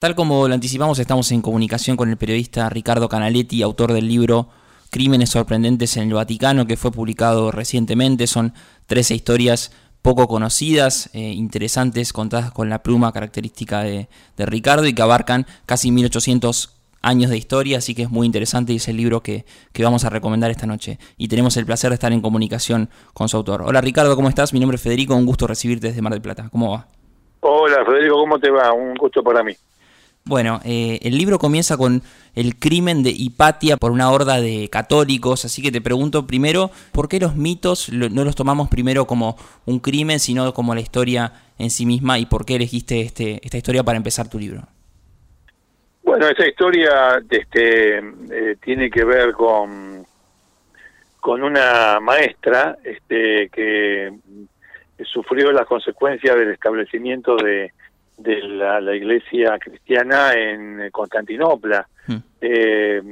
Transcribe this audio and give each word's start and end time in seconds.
Tal 0.00 0.14
como 0.14 0.48
lo 0.48 0.54
anticipamos, 0.54 0.98
estamos 0.98 1.30
en 1.30 1.42
comunicación 1.42 1.94
con 1.94 2.08
el 2.08 2.16
periodista 2.16 2.70
Ricardo 2.70 3.06
Canaletti, 3.10 3.60
autor 3.60 3.92
del 3.92 4.08
libro 4.08 4.48
Crímenes 4.88 5.28
sorprendentes 5.28 5.94
en 5.98 6.04
el 6.04 6.14
Vaticano, 6.14 6.66
que 6.66 6.78
fue 6.78 6.90
publicado 6.90 7.50
recientemente. 7.50 8.26
Son 8.26 8.54
13 8.86 9.14
historias 9.14 9.76
poco 10.00 10.26
conocidas, 10.26 11.10
eh, 11.12 11.18
interesantes, 11.18 12.14
contadas 12.14 12.50
con 12.50 12.70
la 12.70 12.82
pluma 12.82 13.12
característica 13.12 13.82
de, 13.82 14.08
Ricardo 14.38 14.86
y 14.86 14.94
que 14.94 15.02
abarcan 15.02 15.44
casi 15.66 15.90
1800 15.90 16.80
años 17.02 17.28
de 17.28 17.36
historia, 17.36 17.76
así 17.76 17.94
que 17.94 18.04
es 18.04 18.10
muy 18.10 18.24
interesante 18.24 18.72
y 18.72 18.76
es 18.76 18.88
el 18.88 18.96
libro 18.96 19.22
que, 19.22 19.44
que, 19.74 19.84
vamos 19.84 20.06
a 20.06 20.08
recomendar 20.08 20.50
esta 20.50 20.64
noche. 20.64 20.98
Y 21.18 21.28
tenemos 21.28 21.58
el 21.58 21.66
placer 21.66 21.90
de 21.90 21.96
estar 21.96 22.10
en 22.10 22.22
comunicación 22.22 22.88
con 23.12 23.28
su 23.28 23.36
autor. 23.36 23.60
Hola 23.66 23.82
Ricardo, 23.82 24.16
¿cómo 24.16 24.30
estás? 24.30 24.54
Mi 24.54 24.60
nombre 24.60 24.76
es 24.76 24.82
Federico, 24.82 25.14
un 25.14 25.26
gusto 25.26 25.46
recibirte 25.46 25.88
desde 25.88 26.00
Mar 26.00 26.14
del 26.14 26.22
Plata. 26.22 26.48
¿Cómo 26.50 26.70
va? 26.70 26.86
Hola 27.40 27.84
Federico, 27.84 28.14
¿cómo 28.14 28.38
te 28.38 28.50
va? 28.50 28.72
Un 28.72 28.94
gusto 28.94 29.22
para 29.22 29.42
mí. 29.42 29.54
Bueno, 30.24 30.60
eh, 30.64 30.98
el 31.02 31.16
libro 31.16 31.38
comienza 31.38 31.76
con 31.76 32.02
el 32.34 32.56
crimen 32.56 33.02
de 33.02 33.10
Hipatia 33.10 33.76
por 33.76 33.90
una 33.90 34.10
horda 34.10 34.40
de 34.40 34.68
católicos, 34.70 35.44
así 35.44 35.62
que 35.62 35.72
te 35.72 35.80
pregunto 35.80 36.26
primero, 36.26 36.70
¿por 36.92 37.08
qué 37.08 37.18
los 37.18 37.36
mitos 37.36 37.90
no 37.90 38.24
los 38.24 38.36
tomamos 38.36 38.68
primero 38.68 39.06
como 39.06 39.36
un 39.66 39.80
crimen, 39.80 40.20
sino 40.20 40.52
como 40.52 40.74
la 40.74 40.80
historia 40.80 41.32
en 41.58 41.70
sí 41.70 41.86
misma 41.86 42.18
y 42.18 42.26
por 42.26 42.44
qué 42.44 42.56
elegiste 42.56 43.00
este, 43.00 43.40
esta 43.42 43.56
historia 43.56 43.82
para 43.82 43.96
empezar 43.96 44.28
tu 44.28 44.38
libro? 44.38 44.62
Bueno, 46.02 46.28
esa 46.28 46.46
historia 46.46 47.22
este, 47.28 47.98
eh, 47.98 48.56
tiene 48.62 48.90
que 48.90 49.04
ver 49.04 49.32
con, 49.32 50.04
con 51.18 51.42
una 51.42 51.98
maestra 52.00 52.76
este, 52.84 53.48
que 53.48 54.12
sufrió 55.04 55.50
las 55.50 55.66
consecuencias 55.66 56.36
del 56.36 56.50
establecimiento 56.50 57.36
de 57.36 57.72
de 58.22 58.42
la, 58.42 58.94
iglesia 58.94 59.58
cristiana 59.58 60.32
en 60.34 60.82
eh, 60.82 60.90
Constantinopla. 60.90 61.86
Hmm. 62.06 62.16
Eh, 62.40 63.02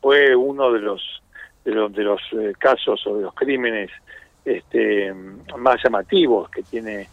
fue 0.00 0.34
uno 0.34 0.72
de 0.72 0.80
los 0.80 1.22
de 1.64 1.72
los, 1.72 1.92
de 1.92 2.02
los 2.02 2.20
eh, 2.32 2.52
casos 2.58 3.06
o 3.06 3.16
de 3.16 3.22
los 3.22 3.34
crímenes 3.34 3.90
este, 4.44 5.12
más 5.58 5.82
llamativos 5.84 6.50
que 6.50 6.62
tiene 6.62 7.08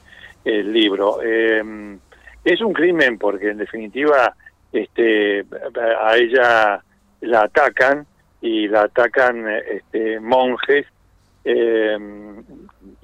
el 0.45 0.71
libro. 0.71 1.19
es 1.21 2.61
un 2.61 2.71
crimen 2.71 3.17
porque 3.17 3.49
en 3.49 3.57
definitiva 3.57 4.33
este, 4.71 5.45
a 6.01 6.15
ella 6.15 6.81
la 7.19 7.41
atacan 7.41 8.07
y 8.39 8.69
la 8.69 8.83
atacan 8.83 9.45
este, 9.49 10.21
monjes, 10.21 10.85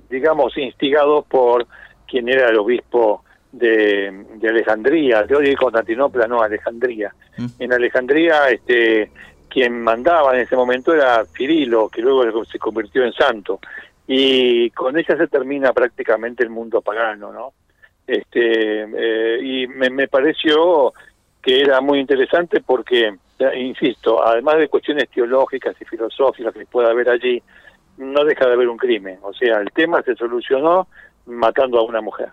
digamos, 0.09 0.57
instigados 0.57 1.25
por 1.25 1.67
quien 2.07 2.29
era 2.29 2.47
el 2.47 2.57
obispo 2.57 3.25
de, 3.53 4.25
de 4.35 4.49
Alejandría, 4.49 5.23
de 5.23 5.35
hoy 5.35 5.55
Constantinopla, 5.55 6.27
no, 6.27 6.41
Alejandría. 6.41 7.13
Mm. 7.37 7.45
En 7.59 7.73
Alejandría, 7.73 8.49
este, 8.49 9.11
quien 9.47 9.81
mandaba 9.81 10.33
en 10.35 10.41
ese 10.41 10.55
momento 10.55 10.93
era 10.93 11.23
Cirilo, 11.25 11.87
que 11.87 12.01
luego 12.01 12.43
se 12.43 12.59
convirtió 12.59 13.05
en 13.05 13.13
santo. 13.13 13.59
Y 14.07 14.69
con 14.71 14.97
ella 14.97 15.15
se 15.15 15.27
termina 15.27 15.71
prácticamente 15.71 16.43
el 16.43 16.49
mundo 16.49 16.81
pagano, 16.81 17.31
¿no? 17.31 17.53
Este, 18.05 18.83
eh, 18.83 19.39
y 19.41 19.67
me, 19.67 19.89
me 19.89 20.07
pareció 20.07 20.91
que 21.41 21.61
era 21.61 21.79
muy 21.79 21.99
interesante 21.99 22.61
porque, 22.61 23.15
insisto, 23.55 24.25
además 24.25 24.57
de 24.57 24.67
cuestiones 24.67 25.09
teológicas 25.09 25.75
y 25.79 25.85
filosóficas 25.85 26.53
que 26.53 26.65
pueda 26.65 26.89
haber 26.89 27.09
allí, 27.09 27.41
no 27.97 28.25
deja 28.25 28.47
de 28.47 28.53
haber 28.53 28.67
un 28.67 28.77
crimen. 28.77 29.19
O 29.21 29.33
sea, 29.33 29.59
el 29.59 29.71
tema 29.71 30.01
se 30.01 30.15
solucionó 30.15 30.87
matando 31.27 31.79
a 31.79 31.83
una 31.83 32.01
mujer. 32.01 32.29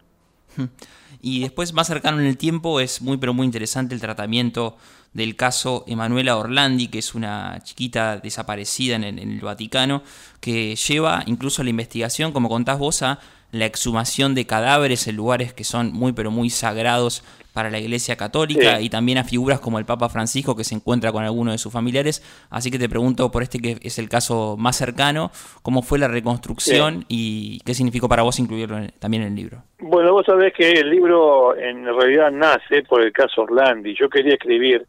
Y 1.22 1.40
después, 1.40 1.72
más 1.72 1.86
cercano 1.86 2.20
en 2.20 2.26
el 2.26 2.36
tiempo, 2.36 2.80
es 2.80 3.02
muy 3.02 3.16
pero 3.18 3.34
muy 3.34 3.44
interesante 3.44 3.94
el 3.94 4.00
tratamiento 4.00 4.76
del 5.12 5.36
caso 5.36 5.84
Emanuela 5.86 6.36
Orlandi, 6.36 6.88
que 6.88 6.98
es 6.98 7.14
una 7.14 7.60
chiquita 7.62 8.18
desaparecida 8.18 8.96
en 8.96 9.04
el, 9.04 9.40
Vaticano, 9.40 10.02
que 10.40 10.76
lleva 10.76 11.24
incluso 11.26 11.62
la 11.62 11.70
investigación, 11.70 12.32
como 12.32 12.48
contás 12.48 12.78
vos, 12.78 13.02
a 13.02 13.18
la 13.52 13.66
exhumación 13.66 14.34
de 14.34 14.46
cadáveres 14.46 15.08
en 15.08 15.16
lugares 15.16 15.52
que 15.52 15.64
son 15.64 15.92
muy 15.92 16.12
pero 16.12 16.30
muy 16.30 16.50
sagrados 16.50 17.24
para 17.52 17.70
la 17.70 17.78
Iglesia 17.78 18.16
Católica 18.16 18.80
y 18.80 18.88
también 18.90 19.18
a 19.18 19.24
figuras 19.24 19.60
como 19.60 19.78
el 19.78 19.84
Papa 19.84 20.08
Francisco 20.08 20.56
que 20.56 20.64
se 20.64 20.74
encuentra 20.74 21.12
con 21.12 21.24
alguno 21.24 21.52
de 21.52 21.58
sus 21.58 21.72
familiares. 21.72 22.22
Así 22.50 22.70
que 22.70 22.78
te 22.78 22.88
pregunto 22.88 23.30
por 23.30 23.42
este 23.42 23.58
que 23.58 23.78
es 23.82 23.98
el 23.98 24.08
caso 24.08 24.56
más 24.58 24.76
cercano, 24.76 25.30
¿cómo 25.62 25.82
fue 25.82 25.98
la 25.98 26.08
reconstrucción 26.08 27.04
y 27.08 27.60
qué 27.64 27.74
significó 27.74 28.08
para 28.08 28.22
vos 28.22 28.38
incluirlo 28.38 28.78
también 28.98 29.22
en 29.22 29.28
el 29.30 29.36
libro? 29.36 29.62
Bueno, 29.80 30.12
vos 30.12 30.26
sabés 30.26 30.52
que 30.54 30.70
el 30.70 30.90
libro 30.90 31.56
en 31.56 31.84
realidad 31.84 32.30
nace 32.30 32.82
por 32.82 33.02
el 33.02 33.12
caso 33.12 33.42
Orlandi. 33.42 33.94
Yo 33.94 34.08
quería 34.08 34.34
escribir 34.34 34.86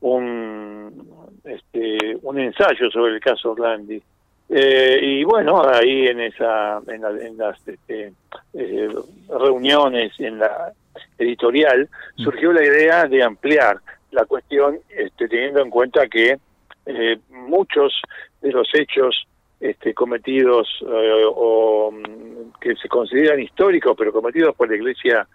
un, 0.00 1.08
este, 1.44 2.16
un 2.22 2.38
ensayo 2.38 2.90
sobre 2.90 3.14
el 3.14 3.20
caso 3.20 3.52
Orlandi. 3.52 4.02
Eh, 4.48 4.98
y 5.02 5.24
bueno, 5.24 5.62
ahí 5.66 6.06
en 6.06 6.20
esa 6.20 6.80
en, 6.86 7.38
las 7.38 7.66
este, 7.66 8.12
eh, 8.52 8.88
reuniones 9.28 10.12
en 10.18 10.38
la 10.38 10.72
editorial 11.18 11.88
mm. 12.16 12.22
surgió 12.22 12.52
la 12.52 12.64
idea 12.64 13.06
de 13.06 13.22
ampliar 13.22 13.78
la 14.10 14.24
cuestión 14.24 14.78
este, 14.88 15.28
teniendo 15.28 15.60
en 15.60 15.70
cuenta 15.70 16.06
que 16.06 16.38
eh, 16.86 17.18
muchos 17.30 18.00
de 18.40 18.52
los 18.52 18.68
hechos 18.74 19.26
este, 19.60 19.94
cometidos 19.94 20.68
o 20.82 21.90
mm, 21.90 22.60
que 22.60 22.76
se 22.76 22.88
consideran 22.88 23.40
históricos 23.40 23.94
pero 23.96 24.12
cometidos 24.12 24.54
por 24.54 24.68
la 24.68 24.76
Iglesia 24.76 25.26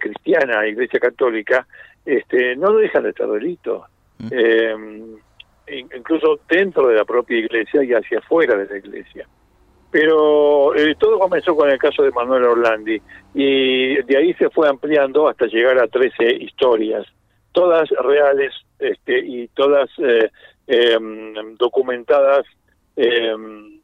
cristiana, 0.00 0.62
la 0.62 0.66
Iglesia 0.66 0.98
católica, 0.98 1.66
este, 2.06 2.56
no 2.56 2.72
dejan 2.72 3.02
de 3.02 3.12
ser 3.12 3.26
delitos. 3.26 3.82
Eh, 4.30 4.74
incluso 5.94 6.40
dentro 6.48 6.88
de 6.88 6.96
la 6.96 7.04
propia 7.04 7.38
iglesia 7.38 7.82
y 7.82 7.92
hacia 7.92 8.18
afuera 8.18 8.56
de 8.56 8.66
la 8.66 8.76
iglesia. 8.76 9.26
Pero 9.94 10.74
eh, 10.74 10.96
todo 10.98 11.20
comenzó 11.20 11.54
con 11.54 11.70
el 11.70 11.78
caso 11.78 12.02
de 12.02 12.10
Manuel 12.10 12.42
Orlandi 12.42 13.00
y 13.32 14.02
de 14.02 14.16
ahí 14.16 14.34
se 14.34 14.50
fue 14.50 14.68
ampliando 14.68 15.28
hasta 15.28 15.46
llegar 15.46 15.78
a 15.78 15.86
13 15.86 16.34
historias, 16.34 17.06
todas 17.52 17.88
reales 17.90 18.52
este, 18.80 19.20
y 19.24 19.46
todas 19.54 19.88
eh, 19.98 20.32
em, 20.66 21.54
documentadas 21.54 22.44
em, 22.96 23.80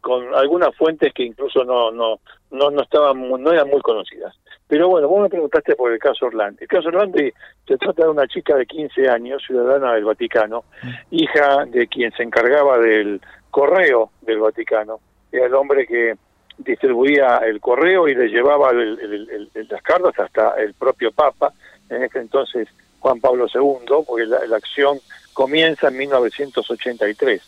con 0.00 0.34
algunas 0.34 0.74
fuentes 0.74 1.12
que 1.12 1.24
incluso 1.24 1.64
no 1.64 1.90
no 1.90 2.20
no 2.50 2.70
no 2.70 2.82
estaban 2.82 3.20
no 3.20 3.52
eran 3.52 3.68
muy 3.68 3.82
conocidas. 3.82 4.34
Pero 4.66 4.88
bueno, 4.88 5.06
vos 5.06 5.20
me 5.20 5.28
preguntaste 5.28 5.76
por 5.76 5.92
el 5.92 5.98
caso 5.98 6.28
Orlandi. 6.28 6.62
El 6.62 6.68
caso 6.68 6.88
Orlandi 6.88 7.30
se 7.68 7.76
trata 7.76 8.04
de 8.04 8.08
una 8.10 8.26
chica 8.26 8.56
de 8.56 8.64
15 8.64 9.06
años, 9.06 9.42
ciudadana 9.46 9.92
del 9.92 10.06
Vaticano, 10.06 10.64
mm. 10.82 10.88
hija 11.10 11.66
de 11.66 11.88
quien 11.88 12.10
se 12.12 12.22
encargaba 12.22 12.78
del 12.78 13.20
correo 13.50 14.12
del 14.22 14.38
Vaticano. 14.38 15.00
Era 15.32 15.46
el 15.46 15.54
hombre 15.54 15.86
que 15.86 16.14
distribuía 16.58 17.38
el 17.38 17.60
correo 17.60 18.06
y 18.06 18.14
le 18.14 18.28
llevaba 18.28 18.72
las 18.72 19.82
cartas 19.82 20.18
hasta 20.18 20.54
el 20.60 20.74
propio 20.74 21.10
Papa, 21.10 21.52
en 21.88 22.04
ese 22.04 22.20
entonces 22.20 22.68
Juan 23.00 23.20
Pablo 23.20 23.46
II, 23.52 24.04
porque 24.06 24.26
la, 24.26 24.46
la 24.46 24.56
acción 24.58 24.98
comienza 25.32 25.88
en 25.88 25.96
1983 25.96 27.42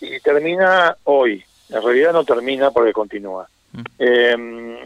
y 0.00 0.20
termina 0.20 0.96
hoy. 1.04 1.44
En 1.68 1.82
realidad 1.82 2.12
no 2.12 2.24
termina 2.24 2.70
porque 2.70 2.92
continúa. 2.92 3.48
Eh, 3.98 4.36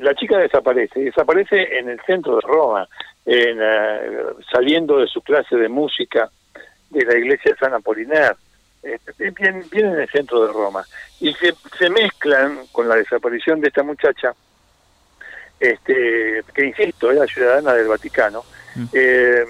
la 0.00 0.14
chica 0.14 0.38
desaparece, 0.38 1.00
desaparece 1.00 1.78
en 1.78 1.90
el 1.90 2.00
centro 2.00 2.36
de 2.36 2.40
Roma, 2.40 2.88
en, 3.24 3.58
eh, 3.60 4.22
saliendo 4.50 4.98
de 4.98 5.06
su 5.06 5.20
clase 5.20 5.56
de 5.56 5.68
música 5.68 6.30
de 6.90 7.04
la 7.04 7.16
iglesia 7.16 7.52
de 7.52 7.58
San 7.58 7.74
Apolinar, 7.74 8.36
bien, 9.18 9.64
bien, 9.70 9.86
en 9.86 10.00
el 10.00 10.08
centro 10.08 10.46
de 10.46 10.52
Roma. 10.52 10.84
Y 11.20 11.32
se, 11.34 11.54
se 11.78 11.90
mezclan 11.90 12.66
con 12.72 12.88
la 12.88 12.96
desaparición 12.96 13.60
de 13.60 13.68
esta 13.68 13.82
muchacha, 13.82 14.34
este, 15.58 16.42
que 16.54 16.66
insisto, 16.66 17.10
era 17.10 17.26
ciudadana 17.26 17.74
del 17.74 17.88
Vaticano, 17.88 18.44
mm. 18.74 18.84
eh, 18.92 19.44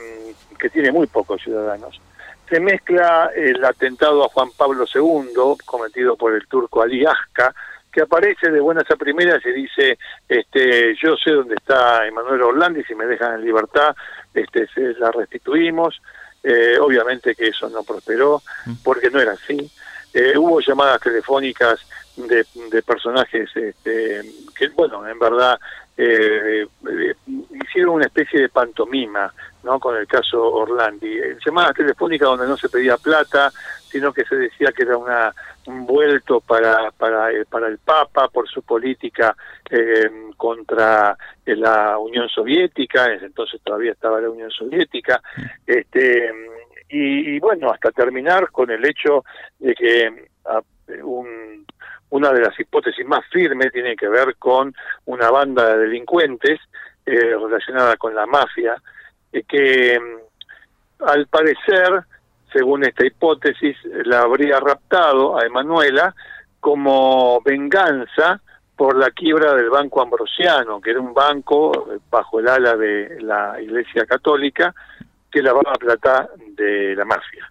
que 0.59 0.71
tiene 0.71 0.91
muy 0.93 1.07
pocos 1.07 1.43
ciudadanos. 1.43 2.01
Se 2.49 2.59
mezcla 2.59 3.31
el 3.37 3.65
atentado 3.65 4.25
a 4.25 4.29
Juan 4.29 4.51
Pablo 4.57 4.85
II, 4.93 5.57
cometido 5.65 6.17
por 6.17 6.35
el 6.35 6.47
turco 6.49 6.83
Ali 6.83 7.07
Aska, 7.07 7.55
que 7.93 8.03
aparece 8.03 8.51
de 8.51 8.61
buenas 8.61 8.91
a 8.91 8.97
primeras 8.97 9.45
y 9.45 9.53
dice, 9.53 9.99
este, 10.29 10.95
yo 10.97 11.17
sé 11.17 11.33
dónde 11.33 11.55
está 11.57 12.07
Emanuel 12.07 12.43
Orlandi, 12.43 12.85
si 12.85 12.95
me 12.95 13.07
dejan 13.07 13.35
en 13.35 13.45
libertad, 13.45 13.95
este, 14.35 14.67
se 14.69 14.95
la 14.95 15.11
restituimos. 15.11 16.01
Eh, 16.43 16.79
obviamente 16.81 17.35
que 17.35 17.49
eso 17.49 17.69
no 17.69 17.83
prosperó, 17.83 18.43
mm. 18.67 18.73
porque 18.83 19.11
no 19.11 19.21
era 19.21 19.33
así. 19.33 19.71
Eh, 20.13 20.37
hubo 20.37 20.61
llamadas 20.61 21.01
telefónicas 21.01 21.81
de, 22.17 22.45
de 22.71 22.83
personajes 22.83 23.49
este, 23.55 24.23
que, 24.57 24.69
bueno, 24.69 25.07
en 25.07 25.19
verdad 25.19 25.59
eh, 25.97 26.67
hicieron 27.63 27.97
una 27.97 28.07
especie 28.07 28.41
de 28.41 28.49
pantomima 28.49 29.33
¿no? 29.63 29.79
con 29.79 29.97
el 29.97 30.07
caso 30.07 30.43
Orlandi. 30.43 31.21
Llamadas 31.45 31.77
telefónicas 31.77 32.27
donde 32.27 32.47
no 32.47 32.57
se 32.57 32.69
pedía 32.69 32.97
plata, 32.97 33.53
sino 33.91 34.13
que 34.13 34.25
se 34.25 34.37
decía 34.37 34.73
que 34.73 34.83
era 34.85 34.97
una, 34.97 35.35
vuelto 35.87 36.41
para, 36.41 36.91
para, 36.93 37.31
eh, 37.33 37.45
para 37.49 37.69
el 37.69 37.79
Papa 37.79 38.29
por 38.29 38.49
su 38.49 38.63
política 38.63 39.37
eh, 39.71 40.11
contra 40.37 41.17
la 41.45 41.99
Unión 41.99 42.29
Soviética, 42.29 43.07
entonces 43.13 43.61
todavía 43.63 43.93
estaba 43.93 44.21
la 44.21 44.31
Unión 44.31 44.51
Soviética, 44.51 45.21
este, 45.67 46.31
y, 46.89 47.39
bueno, 47.39 47.71
hasta 47.71 47.93
terminar 47.93 48.51
con 48.51 48.71
el 48.71 48.85
hecho 48.85 49.25
de 49.61 49.75
que 49.75 50.29
ah, 50.47 50.61
un, 51.05 51.65
una 52.11 52.33
de 52.33 52.41
las 52.41 52.59
hipótesis 52.59 53.07
más 53.07 53.25
firmes 53.31 53.73
tiene 53.73 53.97
que 53.97 54.09
ver 54.09 54.37
con 54.37 54.75
una 55.07 55.31
banda 55.31 55.69
de 55.69 55.87
delincuentes 55.87 56.59
eh, 57.07 57.37
relacionada 57.37 57.97
con 57.97 58.15
la 58.15 58.27
mafia, 58.27 58.77
eh, 59.33 59.45
que 59.49 59.99
mm, 59.99 61.05
al 61.05 61.27
parecer, 61.29 62.03
según 62.53 62.85
esta 62.85 63.07
hipótesis, 63.07 63.77
la 64.05 64.23
habría 64.23 64.61
raptado 64.61 65.39
a 65.39 65.47
Emanuela 65.47 66.15
como 66.61 67.41
venganza 67.43 68.41
por 68.77 68.97
la 68.97 69.11
quiebra 69.11 69.55
del 69.55 69.71
Banco 69.71 70.01
Ambrosiano, 70.01 70.81
que 70.81 70.91
era 70.91 71.01
un 71.01 71.13
banco 71.13 71.93
eh, 71.93 71.99
bajo 72.11 72.41
el 72.41 72.49
ala 72.49 72.77
de 72.77 73.21
la 73.21 73.61
Iglesia 73.61 74.07
Católica 74.07 74.75
que 75.31 75.43
lavaba 75.43 75.73
plata 75.75 76.29
de 76.57 76.95
la 76.97 77.05
mafia. 77.05 77.51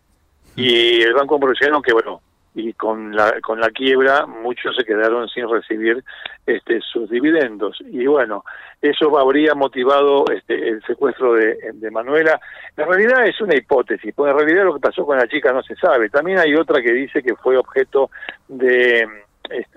Y 0.55 1.01
el 1.01 1.13
Banco 1.13 1.35
Ambrosiano, 1.35 1.81
que 1.81 1.93
bueno, 1.93 2.21
y 2.55 2.73
con 2.73 3.15
la 3.15 3.39
con 3.41 3.59
la 3.59 3.69
quiebra 3.69 4.25
muchos 4.25 4.75
se 4.75 4.83
quedaron 4.83 5.27
sin 5.29 5.49
recibir 5.49 6.03
este 6.45 6.81
sus 6.81 7.09
dividendos. 7.09 7.77
Y 7.85 8.05
bueno 8.07 8.43
eso 8.81 9.17
habría 9.17 9.53
motivado 9.55 10.25
este 10.33 10.69
el 10.69 10.81
secuestro 10.83 11.33
de, 11.33 11.57
de 11.73 11.91
Manuela. 11.91 12.39
La 12.75 12.85
realidad 12.85 13.25
es 13.25 13.39
una 13.41 13.55
hipótesis 13.55 14.13
porque 14.15 14.31
en 14.31 14.37
realidad 14.37 14.65
lo 14.65 14.73
que 14.73 14.79
pasó 14.79 15.05
con 15.05 15.17
la 15.17 15.27
chica 15.27 15.51
no 15.51 15.61
se 15.63 15.75
sabe. 15.75 16.09
También 16.09 16.39
hay 16.39 16.55
otra 16.55 16.81
que 16.81 16.91
dice 16.91 17.21
que 17.21 17.35
fue 17.35 17.57
objeto 17.57 18.09
de 18.47 19.07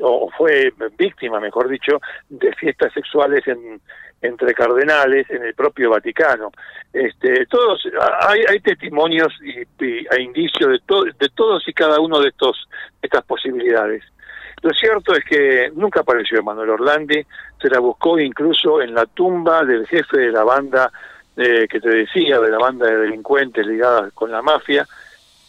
o 0.00 0.30
fue 0.36 0.72
víctima, 0.96 1.40
mejor 1.40 1.68
dicho, 1.68 2.00
de 2.28 2.52
fiestas 2.54 2.92
sexuales 2.92 3.46
en, 3.46 3.80
entre 4.20 4.54
cardenales 4.54 5.28
en 5.30 5.44
el 5.44 5.54
propio 5.54 5.90
Vaticano. 5.90 6.52
Este, 6.92 7.46
todos 7.46 7.82
hay, 8.28 8.40
hay 8.48 8.60
testimonios 8.60 9.32
y, 9.42 9.60
e 9.84 10.22
indicios 10.22 10.70
de, 10.70 11.12
de 11.18 11.28
todos 11.34 11.66
y 11.66 11.72
cada 11.72 12.00
uno 12.00 12.20
de 12.20 12.28
estos 12.28 12.68
estas 13.00 13.24
posibilidades. 13.24 14.04
Lo 14.62 14.70
cierto 14.70 15.14
es 15.14 15.24
que 15.24 15.72
nunca 15.74 16.00
apareció 16.00 16.40
Manuel 16.42 16.70
Orlandi, 16.70 17.26
se 17.60 17.68
la 17.68 17.80
buscó 17.80 18.18
incluso 18.20 18.80
en 18.80 18.94
la 18.94 19.06
tumba 19.06 19.64
del 19.64 19.86
jefe 19.88 20.18
de 20.18 20.30
la 20.30 20.44
banda 20.44 20.92
eh, 21.36 21.66
que 21.68 21.80
te 21.80 21.88
decía, 21.88 22.38
de 22.38 22.50
la 22.50 22.58
banda 22.58 22.86
de 22.86 22.96
delincuentes 22.96 23.66
ligada 23.66 24.10
con 24.12 24.30
la 24.30 24.40
mafia, 24.40 24.86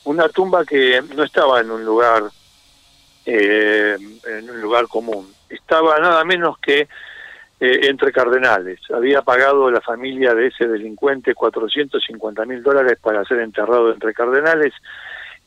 una 0.06 0.30
tumba 0.30 0.66
que 0.66 1.00
no 1.16 1.24
estaba 1.24 1.62
en 1.62 1.70
un 1.70 1.86
lugar 1.86 2.24
eh, 3.26 3.98
en 4.26 4.50
un 4.50 4.62
lugar 4.62 4.88
común. 4.88 5.32
Estaba 5.50 6.00
nada 6.00 6.24
menos 6.26 6.58
que 6.60 6.88
eh, 7.60 7.88
entre 7.88 8.12
cardenales. 8.12 8.82
Había 8.94 9.22
pagado 9.22 9.72
la 9.72 9.80
familia 9.80 10.34
de 10.34 10.48
ese 10.48 10.68
delincuente 10.68 11.34
450 11.34 12.44
mil 12.46 12.62
dólares 12.62 12.98
para 13.02 13.24
ser 13.24 13.40
enterrado 13.40 13.94
entre 13.94 14.14
cardenales 14.14 14.74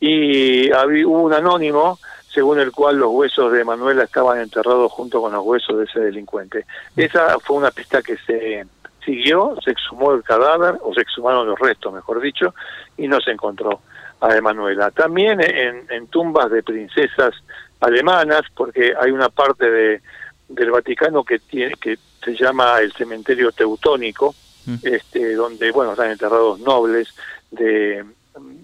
y 0.01 0.73
había, 0.73 1.07
un 1.07 1.35
anónimo 1.35 1.99
según 2.29 2.59
el 2.59 2.73
cual 2.73 2.97
los 2.97 3.11
huesos 3.11 3.53
de 3.53 3.65
Manuela 3.65 4.05
estaban 4.05 4.41
enterrados 4.41 4.91
junto 4.93 5.21
con 5.21 5.33
los 5.33 5.45
huesos 5.45 5.77
de 5.77 5.85
ese 5.85 6.01
delincuente. 6.01 6.65
Esa 6.97 7.39
fue 7.41 7.57
una 7.57 7.71
pista 7.71 8.01
que 8.01 8.17
se 8.17 8.65
siguió, 9.05 9.55
se 9.63 9.73
exhumó 9.73 10.15
el 10.15 10.23
cadáver, 10.23 10.77
o 10.83 10.95
se 10.95 11.03
exhumaron 11.03 11.47
los 11.47 11.59
restos, 11.59 11.93
mejor 11.93 12.21
dicho, 12.23 12.55
y 12.97 13.09
no 13.09 13.21
se 13.21 13.33
encontró 13.33 13.81
a 14.23 14.35
Emanuela. 14.35 14.91
También 14.91 15.41
en 15.43 16.07
tumbas 16.09 16.51
de 16.51 16.63
princesas 16.63 17.35
alemanas, 17.81 18.43
porque 18.55 18.95
hay 18.99 19.11
una 19.11 19.29
parte 19.29 19.71
de, 19.71 20.01
del 20.49 20.71
Vaticano 20.71 21.25
que 21.25 21.39
tiene 21.39 21.75
que 21.75 21.99
se 22.25 22.35
llama 22.35 22.81
el 22.81 22.93
cementerio 22.93 23.53
teutónico, 23.53 24.35
mm. 24.67 24.77
este, 24.83 25.35
donde 25.35 25.71
bueno 25.71 25.93
están 25.93 26.11
enterrados 26.11 26.59
nobles 26.61 27.09
de, 27.51 28.05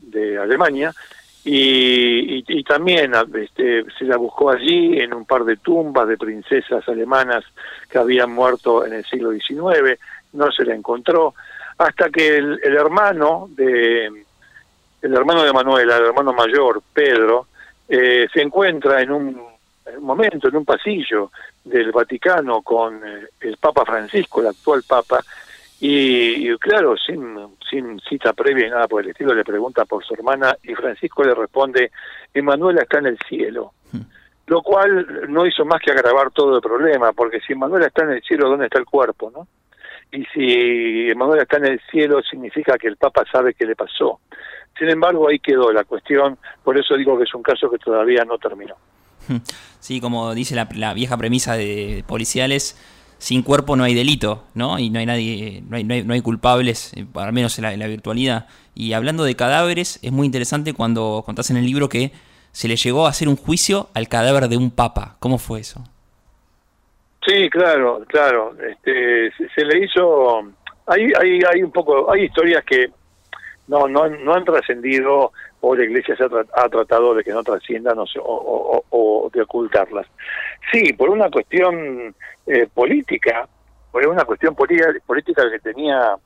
de 0.02 0.38
Alemania 0.38 0.92
y, 1.44 2.44
y, 2.46 2.62
también 2.62 3.12
este, 3.34 3.84
se 3.98 4.04
la 4.04 4.16
buscó 4.16 4.50
allí 4.50 5.00
en 5.00 5.12
un 5.12 5.24
par 5.24 5.44
de 5.44 5.56
tumbas 5.56 6.06
de 6.06 6.16
princesas 6.16 6.88
alemanas 6.88 7.44
que 7.90 7.98
habían 7.98 8.30
muerto 8.30 8.86
en 8.86 8.92
el 8.92 9.04
siglo 9.04 9.32
XIX, 9.32 9.98
no 10.34 10.52
se 10.52 10.64
la 10.64 10.74
encontró, 10.74 11.34
hasta 11.78 12.10
que 12.10 12.36
el, 12.36 12.60
el 12.62 12.76
hermano 12.76 13.48
de 13.56 14.24
el 15.02 15.14
hermano 15.14 15.42
de 15.42 15.52
Manuela, 15.52 15.96
el 15.96 16.04
hermano 16.04 16.32
mayor, 16.32 16.80
Pedro, 16.92 17.48
eh, 17.88 18.26
se 18.32 18.40
encuentra 18.40 19.00
en 19.02 19.10
un, 19.10 19.42
momento, 20.00 20.48
en 20.48 20.56
un 20.56 20.64
pasillo 20.64 21.30
del 21.64 21.92
Vaticano 21.92 22.62
con 22.62 22.96
eh, 23.06 23.28
el 23.40 23.56
Papa 23.56 23.84
Francisco, 23.84 24.40
el 24.40 24.48
actual 24.48 24.82
Papa, 24.86 25.22
y, 25.84 26.56
claro, 26.58 26.96
sin, 26.96 27.36
sin 27.68 27.98
cita 28.00 28.32
previa 28.32 28.68
y 28.68 28.70
nada 28.70 28.86
por 28.86 29.02
el 29.02 29.10
estilo, 29.10 29.34
le 29.34 29.44
pregunta 29.44 29.84
por 29.84 30.04
su 30.04 30.14
hermana 30.14 30.56
y 30.62 30.74
Francisco 30.74 31.24
le 31.24 31.34
responde, 31.34 31.90
Emanuela 32.32 32.82
está 32.82 32.98
en 32.98 33.06
el 33.06 33.18
cielo. 33.28 33.72
Hmm. 33.90 34.02
Lo 34.46 34.62
cual 34.62 35.28
no 35.28 35.44
hizo 35.44 35.64
más 35.64 35.80
que 35.80 35.90
agravar 35.90 36.30
todo 36.30 36.54
el 36.54 36.62
problema, 36.62 37.12
porque 37.12 37.40
si 37.40 37.54
Emanuela 37.54 37.88
está 37.88 38.04
en 38.04 38.10
el 38.10 38.22
cielo, 38.22 38.48
¿dónde 38.48 38.66
está 38.66 38.78
el 38.78 38.84
cuerpo? 38.84 39.32
no 39.34 39.48
Y 40.12 40.24
si 40.26 41.10
Emanuela 41.10 41.42
está 41.42 41.56
en 41.56 41.66
el 41.66 41.80
cielo, 41.90 42.22
significa 42.22 42.78
que 42.78 42.86
el 42.86 42.96
Papa 42.96 43.24
sabe 43.32 43.54
qué 43.54 43.66
le 43.66 43.74
pasó. 43.74 44.20
Sin 44.82 44.90
embargo, 44.90 45.28
ahí 45.28 45.38
quedó 45.38 45.70
la 45.70 45.84
cuestión, 45.84 46.36
por 46.64 46.76
eso 46.76 46.96
digo 46.96 47.16
que 47.16 47.22
es 47.22 47.32
un 47.36 47.42
caso 47.44 47.70
que 47.70 47.78
todavía 47.78 48.24
no 48.24 48.36
terminó. 48.36 48.74
Sí, 49.78 50.00
como 50.00 50.32
dice 50.32 50.54
la, 50.54 50.94
vieja 50.94 51.16
premisa 51.16 51.56
de 51.56 52.04
policiales, 52.06 52.76
sin 53.18 53.42
cuerpo 53.42 53.74
no 53.74 53.82
hay 53.82 53.94
delito, 53.94 54.44
¿no? 54.54 54.78
Y 54.78 54.90
no 54.90 55.00
hay 55.00 55.06
nadie, 55.06 55.62
no 55.68 55.76
hay, 55.76 55.82
no 55.82 56.14
hay, 56.14 56.20
culpables, 56.20 56.92
eh, 56.94 57.04
al 57.16 57.32
menos 57.32 57.58
en 57.58 57.78
la, 57.78 57.86
virtualidad. 57.88 58.46
Y 58.76 58.92
hablando 58.92 59.24
de 59.24 59.34
cadáveres, 59.34 59.98
es 60.02 60.12
muy 60.12 60.26
interesante 60.26 60.72
cuando 60.72 61.24
contás 61.26 61.50
en 61.50 61.56
el 61.56 61.66
libro 61.66 61.88
que 61.88 62.12
se 62.52 62.68
le 62.68 62.76
llegó 62.76 63.06
a 63.06 63.10
hacer 63.10 63.28
un 63.28 63.36
juicio 63.36 63.88
al 63.94 64.08
cadáver 64.08 64.48
de 64.48 64.56
un 64.56 64.70
papa. 64.70 65.16
¿Cómo 65.18 65.38
fue 65.38 65.60
eso? 65.60 65.82
Sí, 67.26 67.50
claro, 67.50 68.04
claro. 68.06 68.54
Este, 68.60 69.32
se, 69.52 69.64
le 69.64 69.84
hizo. 69.84 70.42
Hay, 70.86 71.10
hay, 71.20 71.40
hay 71.52 71.62
un 71.62 71.72
poco, 71.72 72.08
hay 72.08 72.22
historias 72.22 72.64
que 72.64 72.90
no, 73.68 73.88
no, 73.88 74.08
no 74.08 74.34
han 74.34 74.44
trascendido 74.44 75.32
o 75.60 75.76
la 75.76 75.84
Iglesia 75.84 76.16
se 76.16 76.24
ha, 76.24 76.68
tratado 76.68 77.14
de 77.14 77.22
que 77.22 77.32
no 77.32 77.44
trasciendan 77.44 77.98
o, 77.98 78.04
o, 78.18 78.84
o, 78.90 79.30
de 79.32 79.42
ocultarlas. 79.42 80.06
Sí, 80.72 80.92
por 80.92 81.08
una 81.08 81.30
cuestión 81.30 82.14
eh, 82.46 82.66
política, 82.72 83.48
por 83.92 84.06
una 84.06 84.24
cuestión 84.24 84.56
política 84.56 85.50
que 85.50 85.60
tenía 85.60 86.16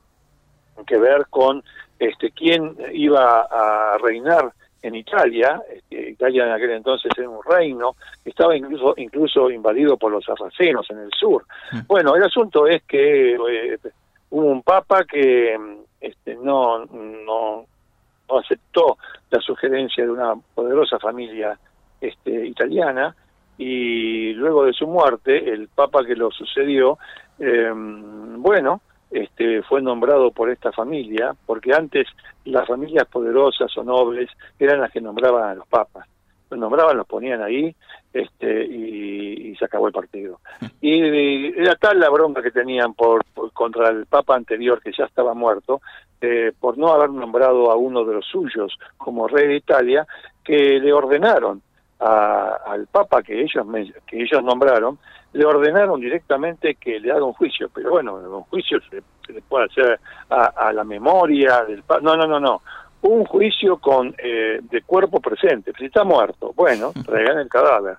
que 0.86 0.98
ver 0.98 1.26
con 1.28 1.62
este 1.98 2.30
quién 2.30 2.76
iba 2.92 3.42
a 3.42 3.98
reinar 3.98 4.52
en 4.82 4.94
Italia, 4.94 5.60
este, 5.70 6.10
Italia 6.10 6.46
en 6.46 6.52
aquel 6.52 6.70
entonces 6.70 7.10
era 7.16 7.28
un 7.28 7.42
reino, 7.44 7.96
estaba 8.24 8.56
incluso 8.56 8.94
incluso 8.96 9.50
invadido 9.50 9.96
por 9.96 10.12
los 10.12 10.24
sarracenos 10.24 10.88
en 10.90 10.98
el 11.00 11.10
sur. 11.10 11.44
Mm. 11.72 11.80
Bueno, 11.86 12.14
el 12.16 12.22
asunto 12.22 12.66
es 12.66 12.82
que 12.84 13.34
eh, 13.34 13.78
hubo 14.30 14.46
un 14.46 14.62
papa 14.62 15.04
que 15.04 15.58
este, 16.06 16.36
no, 16.36 16.84
no, 16.86 17.66
no 18.28 18.38
aceptó 18.38 18.98
la 19.30 19.40
sugerencia 19.40 20.04
de 20.04 20.10
una 20.10 20.34
poderosa 20.54 20.98
familia 20.98 21.58
este, 22.00 22.46
italiana 22.46 23.14
y 23.58 24.32
luego 24.34 24.64
de 24.64 24.72
su 24.72 24.86
muerte 24.86 25.50
el 25.50 25.68
papa 25.68 26.04
que 26.04 26.14
lo 26.14 26.30
sucedió 26.30 26.98
em, 27.38 28.40
bueno 28.42 28.82
este, 29.10 29.62
fue 29.62 29.80
nombrado 29.80 30.30
por 30.30 30.50
esta 30.50 30.72
familia 30.72 31.34
porque 31.46 31.72
antes 31.72 32.06
las 32.44 32.66
familias 32.66 33.06
poderosas 33.08 33.74
o 33.78 33.84
nobles 33.84 34.28
eran 34.58 34.80
las 34.80 34.90
que 34.90 35.00
nombraban 35.00 35.50
a 35.50 35.54
los 35.54 35.66
papas 35.66 36.06
los 36.50 36.60
nombraban, 36.60 36.96
los 36.96 37.06
ponían 37.06 37.42
ahí 37.42 37.74
este, 38.12 38.64
y, 38.64 39.54
se 39.56 39.64
acabó 39.64 39.86
el 39.88 39.92
partido. 39.92 40.40
Y, 40.80 41.58
era 41.58 41.74
tal 41.76 41.98
la 41.98 42.10
bronca 42.10 42.42
que 42.42 42.50
tenían 42.50 42.94
por, 42.94 43.24
contra 43.52 43.88
el 43.88 44.06
Papa 44.06 44.36
anterior, 44.36 44.80
que 44.82 44.92
ya 44.96 45.04
estaba 45.04 45.34
muerto, 45.34 45.80
eh, 46.20 46.52
por 46.58 46.78
no 46.78 46.92
haber 46.92 47.10
nombrado 47.10 47.70
a 47.70 47.76
uno 47.76 48.04
de 48.04 48.14
los 48.14 48.26
suyos 48.26 48.78
como 48.96 49.26
rey 49.26 49.48
de 49.48 49.56
Italia, 49.56 50.06
que 50.44 50.78
le 50.78 50.92
ordenaron 50.92 51.62
al 51.98 52.86
Papa 52.88 53.22
que 53.22 53.40
ellos, 53.40 53.66
que 54.06 54.22
ellos 54.22 54.44
nombraron, 54.44 54.98
le 55.32 55.46
ordenaron 55.46 55.98
directamente 55.98 56.74
que 56.74 57.00
le 57.00 57.10
haga 57.10 57.24
un 57.24 57.32
juicio. 57.32 57.70
Pero 57.74 57.90
bueno, 57.90 58.16
un 58.16 58.42
juicio 58.44 58.78
se, 58.90 59.02
le 59.32 59.40
puede 59.42 59.64
hacer 59.64 59.98
a, 60.28 60.44
a 60.44 60.72
la 60.74 60.84
memoria 60.84 61.64
del 61.64 61.82
Papa. 61.82 62.02
No, 62.02 62.16
no, 62.16 62.26
no, 62.26 62.38
no 62.38 62.60
un 63.08 63.24
juicio 63.24 63.78
con 63.78 64.14
eh, 64.18 64.60
de 64.62 64.82
cuerpo 64.82 65.20
presente, 65.20 65.72
si 65.78 65.86
está 65.86 66.04
muerto, 66.04 66.52
bueno, 66.54 66.92
traigan 67.04 67.38
el 67.38 67.48
cadáver. 67.48 67.96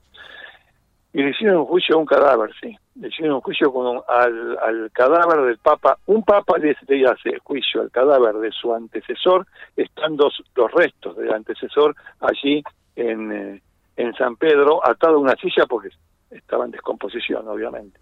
Y 1.14 1.24
le 1.24 1.30
hicieron 1.32 1.60
un 1.60 1.66
juicio 1.66 1.96
a 1.96 2.00
un 2.00 2.06
cadáver, 2.06 2.52
sí. 2.62 2.78
Le 2.96 3.08
hicieron 3.08 3.36
un 3.36 3.42
juicio 3.42 3.72
con 3.72 4.02
al, 4.08 4.58
al, 4.60 4.92
cadáver 4.92 5.46
del 5.46 5.58
Papa. 5.58 5.98
Un 6.06 6.24
Papa 6.24 6.58
le, 6.58 6.76
le, 6.88 7.06
hace 7.08 7.40
juicio 7.40 7.82
al 7.82 7.92
cadáver 7.92 8.36
de 8.36 8.52
su 8.52 8.74
antecesor, 8.74 9.48
están 9.76 10.16
dos, 10.16 10.44
los 10.56 10.72
restos 10.72 11.16
del 11.18 11.34
antecesor 11.34 11.96
allí 12.20 12.62
en, 12.96 13.32
eh, 13.32 13.62
en 13.96 14.14
San 14.14 14.36
Pedro, 14.36 14.86
atado 14.86 15.16
a 15.16 15.20
una 15.20 15.36
silla 15.36 15.66
porque 15.68 15.90
estaba 16.31 16.65
en 16.65 16.72
descomposición, 16.72 17.48
obviamente. 17.48 18.00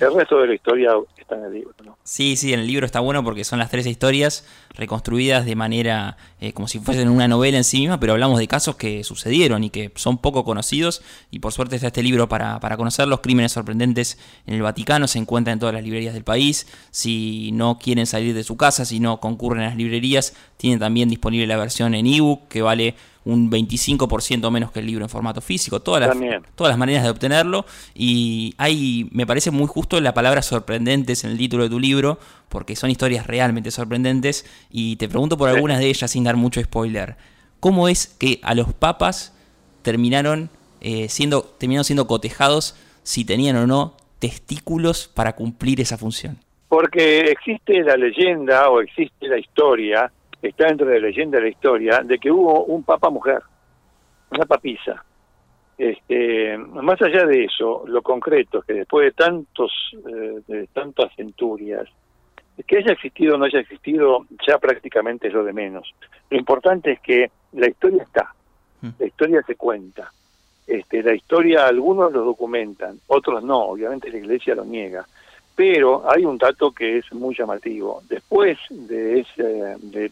El 0.00 0.14
resto 0.14 0.38
de 0.38 0.48
la 0.48 0.54
historia 0.54 0.92
está 1.16 1.36
en 1.36 1.44
el 1.44 1.52
libro. 1.52 1.72
Sí, 2.02 2.36
sí, 2.36 2.52
en 2.52 2.60
el 2.60 2.66
libro 2.66 2.84
está 2.84 3.00
bueno 3.00 3.22
porque 3.22 3.44
son 3.44 3.58
las 3.58 3.70
tres 3.70 3.86
historias 3.86 4.46
reconstruidas 4.74 5.46
de 5.46 5.54
manera 5.54 6.16
eh, 6.40 6.52
como 6.52 6.66
si 6.66 6.80
fuesen 6.80 7.08
una 7.08 7.28
novela 7.28 7.56
en 7.56 7.64
sí 7.64 7.80
misma, 7.80 8.00
pero 8.00 8.14
hablamos 8.14 8.38
de 8.38 8.48
casos 8.48 8.76
que 8.76 9.04
sucedieron 9.04 9.62
y 9.62 9.70
que 9.70 9.92
son 9.94 10.18
poco 10.18 10.44
conocidos 10.44 11.02
y 11.30 11.38
por 11.38 11.52
suerte 11.52 11.76
está 11.76 11.88
este 11.88 12.02
libro 12.02 12.28
para, 12.28 12.58
para 12.58 12.76
conocer 12.76 13.06
los 13.06 13.20
crímenes 13.20 13.52
sorprendentes 13.52 14.18
en 14.46 14.54
el 14.54 14.62
Vaticano, 14.62 15.06
se 15.06 15.18
encuentra 15.18 15.52
en 15.52 15.58
todas 15.58 15.74
las 15.74 15.84
librerías 15.84 16.14
del 16.14 16.24
país, 16.24 16.66
si 16.90 17.50
no 17.52 17.78
quieren 17.78 18.06
salir 18.06 18.34
de 18.34 18.42
su 18.42 18.56
casa, 18.56 18.84
si 18.84 18.98
no 18.98 19.20
concurren 19.20 19.62
a 19.62 19.66
las 19.66 19.76
librerías, 19.76 20.34
tienen 20.56 20.80
también 20.80 21.08
disponible 21.08 21.46
la 21.46 21.56
versión 21.56 21.94
en 21.94 22.06
ebook 22.06 22.48
que 22.48 22.62
vale 22.62 22.96
un 23.24 23.50
25% 23.50 24.50
menos 24.50 24.72
que 24.72 24.80
el 24.80 24.86
libro 24.86 25.04
en 25.04 25.08
formato 25.08 25.40
físico, 25.40 25.80
todas 25.80 26.00
las, 26.00 26.42
todas 26.54 26.70
las 26.70 26.78
maneras 26.78 27.04
de 27.04 27.10
obtenerlo. 27.10 27.64
Y 27.94 28.54
hay, 28.58 29.08
me 29.12 29.26
parece 29.26 29.50
muy 29.50 29.66
justo 29.66 30.00
la 30.00 30.14
palabra 30.14 30.42
sorprendentes 30.42 31.24
en 31.24 31.30
el 31.30 31.38
título 31.38 31.64
de 31.64 31.70
tu 31.70 31.78
libro, 31.78 32.18
porque 32.48 32.76
son 32.76 32.90
historias 32.90 33.26
realmente 33.26 33.70
sorprendentes. 33.70 34.44
Y 34.70 34.96
te 34.96 35.08
pregunto 35.08 35.36
por 35.36 35.48
algunas 35.48 35.78
de 35.78 35.86
ellas 35.86 36.10
sin 36.10 36.24
dar 36.24 36.36
mucho 36.36 36.62
spoiler. 36.62 37.16
¿Cómo 37.60 37.88
es 37.88 38.08
que 38.08 38.40
a 38.42 38.54
los 38.54 38.72
papas 38.72 39.38
terminaron, 39.82 40.50
eh, 40.80 41.08
siendo, 41.08 41.42
terminaron 41.42 41.84
siendo 41.84 42.06
cotejados 42.06 42.74
si 43.04 43.24
tenían 43.24 43.56
o 43.56 43.66
no 43.66 43.96
testículos 44.18 45.08
para 45.08 45.34
cumplir 45.34 45.80
esa 45.80 45.96
función? 45.96 46.38
Porque 46.68 47.20
existe 47.20 47.82
la 47.82 47.96
leyenda 47.96 48.68
o 48.70 48.80
existe 48.80 49.28
la 49.28 49.38
historia 49.38 50.10
está 50.42 50.66
dentro 50.66 50.86
de 50.86 51.00
la 51.00 51.06
leyenda 51.06 51.38
de 51.38 51.44
la 51.44 51.50
historia, 51.50 52.00
de 52.02 52.18
que 52.18 52.30
hubo 52.30 52.64
un 52.64 52.82
papa 52.82 53.08
mujer, 53.10 53.42
una 54.30 54.44
papisa. 54.44 55.04
Este, 55.78 56.56
más 56.58 57.00
allá 57.00 57.24
de 57.26 57.44
eso, 57.44 57.84
lo 57.86 58.02
concreto 58.02 58.58
es 58.58 58.64
que 58.66 58.74
después 58.74 59.06
de 59.06 59.12
tantos, 59.12 59.72
eh, 60.06 60.40
de 60.46 60.66
tantas 60.68 61.14
centurias, 61.14 61.88
que 62.66 62.78
haya 62.78 62.92
existido 62.92 63.34
o 63.34 63.38
no 63.38 63.46
haya 63.46 63.60
existido, 63.60 64.26
ya 64.46 64.58
prácticamente 64.58 65.28
es 65.28 65.34
lo 65.34 65.44
de 65.44 65.52
menos. 65.52 65.94
Lo 66.30 66.38
importante 66.38 66.92
es 66.92 67.00
que 67.00 67.30
la 67.52 67.68
historia 67.68 68.02
está, 68.02 68.34
mm. 68.82 68.90
la 68.98 69.06
historia 69.06 69.42
se 69.42 69.56
cuenta. 69.56 70.12
Este, 70.66 71.02
la 71.02 71.14
historia 71.14 71.66
algunos 71.66 72.12
lo 72.12 72.22
documentan, 72.24 73.00
otros 73.08 73.42
no, 73.42 73.58
obviamente 73.60 74.10
la 74.10 74.18
iglesia 74.18 74.54
lo 74.54 74.64
niega. 74.64 75.06
Pero 75.54 76.10
hay 76.10 76.24
un 76.24 76.38
dato 76.38 76.72
que 76.72 76.98
es 76.98 77.12
muy 77.12 77.34
llamativo. 77.36 78.02
Después 78.08 78.58
de 78.70 79.20
ese, 79.20 79.42
de, 79.80 80.10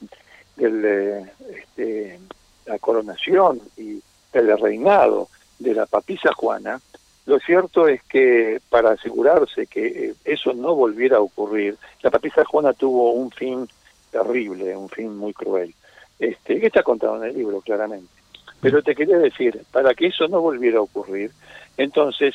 este, 1.55 2.21
la 2.67 2.79
coronación 2.79 3.61
y 3.77 4.03
el 4.33 4.59
reinado 4.59 5.29
de 5.59 5.75
la 5.75 5.87
papisa 5.87 6.31
Juana, 6.35 6.81
lo 7.27 7.39
cierto 7.39 7.87
es 7.87 8.03
que 8.05 8.61
para 8.69 8.93
asegurarse 8.93 9.67
que 9.67 9.87
eh, 9.87 10.15
eso 10.25 10.53
no 10.53 10.75
volviera 10.75 11.19
a 11.19 11.21
ocurrir, 11.21 11.77
la 12.03 12.11
papisa 12.11 12.45
Juana 12.45 12.73
tuvo 12.73 13.13
un 13.13 13.31
fin 13.31 13.69
terrible, 14.11 14.77
un 14.77 14.89
fin 14.89 15.17
muy 15.17 15.33
cruel, 15.33 15.75
este, 16.19 16.61
que 16.61 16.67
está 16.67 16.83
contado 16.83 17.17
en 17.17 17.31
el 17.31 17.37
libro 17.37 17.61
claramente. 17.61 18.13
Pero 18.61 18.83
te 18.83 18.95
quería 18.95 19.19
decir, 19.19 19.63
para 19.73 19.95
que 19.95 20.09
eso 20.09 20.29
no 20.29 20.41
volviera 20.41 20.79
a 20.79 20.83
ocurrir, 20.83 21.31
entonces 21.77 22.35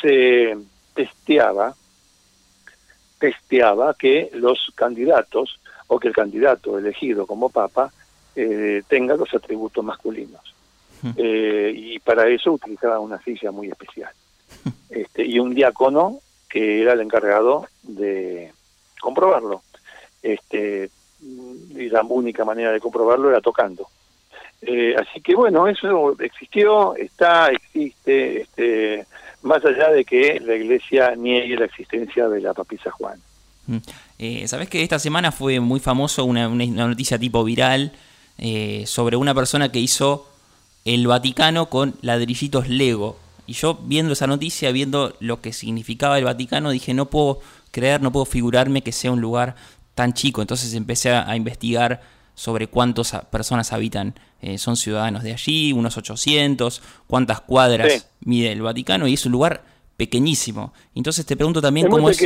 se 0.00 0.56
testeaba 0.94 1.74
testeaba 3.22 3.94
que 3.94 4.30
los 4.32 4.72
candidatos 4.74 5.60
o 5.86 6.00
que 6.00 6.08
el 6.08 6.14
candidato 6.14 6.76
elegido 6.76 7.24
como 7.24 7.50
papa 7.50 7.92
eh, 8.34 8.82
tenga 8.88 9.14
los 9.14 9.32
atributos 9.32 9.84
masculinos. 9.84 10.42
Eh, 11.16 11.72
y 11.72 11.98
para 12.00 12.26
eso 12.28 12.50
utilizaba 12.50 12.98
una 12.98 13.22
silla 13.22 13.52
muy 13.52 13.68
especial. 13.68 14.10
Este, 14.90 15.24
y 15.24 15.38
un 15.38 15.54
diácono 15.54 16.18
que 16.50 16.82
era 16.82 16.94
el 16.94 17.00
encargado 17.00 17.68
de 17.84 18.52
comprobarlo. 19.00 19.62
Este, 20.20 20.90
y 21.20 21.88
la 21.90 22.02
única 22.02 22.44
manera 22.44 22.72
de 22.72 22.80
comprobarlo 22.80 23.30
era 23.30 23.40
tocando. 23.40 23.86
Eh, 24.64 24.94
así 24.96 25.20
que 25.20 25.34
bueno, 25.34 25.66
eso 25.66 26.16
existió, 26.20 26.94
está, 26.94 27.50
existe, 27.50 28.42
este, 28.42 29.06
más 29.42 29.64
allá 29.64 29.90
de 29.90 30.04
que 30.04 30.38
la 30.40 30.54
iglesia 30.54 31.16
niegue 31.16 31.56
la 31.56 31.64
existencia 31.64 32.28
de 32.28 32.40
la 32.40 32.54
papisa 32.54 32.92
Juan. 32.92 33.18
Mm. 33.66 33.76
Eh, 34.20 34.48
Sabes 34.48 34.68
que 34.68 34.82
esta 34.82 35.00
semana 35.00 35.32
fue 35.32 35.58
muy 35.58 35.80
famoso 35.80 36.24
una, 36.24 36.48
noticia 36.48 37.18
tipo 37.18 37.42
viral 37.42 37.92
eh, 38.38 38.84
sobre 38.86 39.16
una 39.16 39.34
persona 39.34 39.72
que 39.72 39.80
hizo 39.80 40.28
el 40.84 41.08
Vaticano 41.08 41.66
con 41.66 41.96
ladrillitos 42.00 42.68
Lego. 42.68 43.18
Y 43.48 43.54
yo 43.54 43.80
viendo 43.82 44.12
esa 44.12 44.28
noticia, 44.28 44.70
viendo 44.70 45.16
lo 45.18 45.40
que 45.40 45.52
significaba 45.52 46.18
el 46.18 46.24
Vaticano, 46.24 46.70
dije, 46.70 46.94
no 46.94 47.06
puedo 47.06 47.40
creer, 47.72 48.00
no 48.00 48.12
puedo 48.12 48.26
figurarme 48.26 48.82
que 48.82 48.92
sea 48.92 49.10
un 49.10 49.20
lugar 49.20 49.56
tan 49.96 50.12
chico. 50.12 50.40
Entonces 50.40 50.72
empecé 50.74 51.10
a 51.10 51.34
investigar 51.34 52.00
sobre 52.34 52.66
cuántas 52.66 53.12
personas 53.30 53.72
habitan, 53.72 54.14
eh, 54.40 54.58
son 54.58 54.76
ciudadanos 54.76 55.22
de 55.22 55.32
allí, 55.32 55.72
unos 55.72 55.96
800, 55.96 56.82
cuántas 57.06 57.40
cuadras 57.40 58.10
mide 58.20 58.52
el 58.52 58.62
Vaticano, 58.62 59.06
y 59.06 59.14
es 59.14 59.26
un 59.26 59.32
lugar 59.32 59.62
pequeñísimo. 59.96 60.72
Entonces 60.94 61.26
te 61.26 61.36
pregunto 61.36 61.60
también 61.60 61.88
cómo 61.88 62.10
es, 62.10 62.20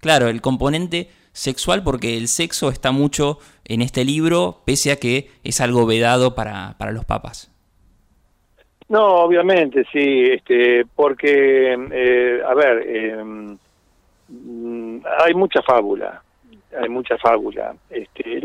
claro, 0.00 0.28
el 0.28 0.40
componente 0.40 1.08
sexual, 1.32 1.82
porque 1.82 2.16
el 2.16 2.28
sexo 2.28 2.68
está 2.68 2.92
mucho 2.92 3.38
en 3.64 3.82
este 3.82 4.04
libro, 4.04 4.62
pese 4.64 4.92
a 4.92 4.96
que 4.96 5.30
es 5.44 5.60
algo 5.60 5.86
vedado 5.86 6.34
para, 6.34 6.76
para 6.78 6.92
los 6.92 7.04
papas. 7.04 7.50
No, 8.88 9.04
obviamente, 9.24 9.84
sí, 9.92 10.24
este, 10.32 10.84
porque, 10.94 11.74
eh, 11.92 12.40
a 12.46 12.54
ver, 12.54 12.84
eh, 12.86 13.22
mm, 14.28 15.00
hay 15.24 15.34
mucha 15.34 15.60
fábula, 15.62 16.22
hay 16.80 16.88
mucha 16.88 17.18
fábula. 17.18 17.74
Este, 17.90 18.40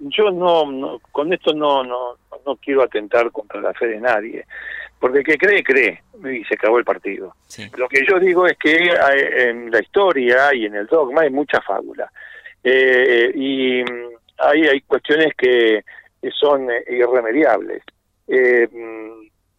yo 0.00 0.30
no, 0.30 1.00
con 1.12 1.32
esto 1.32 1.52
no, 1.52 1.82
no, 1.84 2.16
no 2.46 2.56
quiero 2.56 2.82
atentar 2.82 3.30
contra 3.30 3.60
la 3.60 3.72
fe 3.74 3.86
de 3.86 4.00
nadie, 4.00 4.44
porque 4.98 5.18
el 5.18 5.24
que 5.24 5.38
cree, 5.38 5.62
cree, 5.62 6.02
y 6.32 6.44
se 6.44 6.54
acabó 6.54 6.78
el 6.78 6.84
partido. 6.84 7.34
Lo 7.76 7.88
que 7.88 8.04
yo 8.08 8.18
digo 8.18 8.46
es 8.46 8.56
que 8.58 8.90
en 9.48 9.70
la 9.70 9.80
historia 9.80 10.54
y 10.54 10.66
en 10.66 10.74
el 10.74 10.86
dogma 10.86 11.22
hay 11.22 11.30
mucha 11.30 11.60
fábula, 11.60 12.10
eh, 12.62 13.30
y 13.34 13.80
hay, 14.38 14.66
hay 14.66 14.80
cuestiones 14.82 15.34
que 15.36 15.84
son 16.32 16.68
irremediables. 16.88 17.82
Eh, 18.26 18.68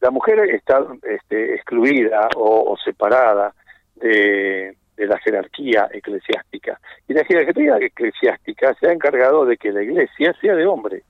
la 0.02 0.12
mujer 0.12 0.40
está 0.50 0.86
este, 1.04 1.56
excluida 1.56 2.30
o 2.36 2.78
separada 2.84 3.54
de, 3.96 4.76
de 5.00 5.08
la 5.08 5.18
jerarquía 5.20 5.88
eclesiástica. 5.92 6.80
Y 7.08 7.14
la 7.14 7.24
jerarquía 7.24 7.78
eclesiástica 7.78 8.76
se 8.76 8.88
ha 8.88 8.92
encargado 8.92 9.46
de 9.46 9.56
que 9.56 9.72
la 9.72 9.82
iglesia 9.82 10.36
sea 10.42 10.56
de 10.56 10.66
hombre. 10.66 11.04